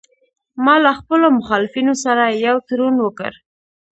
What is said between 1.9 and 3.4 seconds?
سره یو تړون وکړ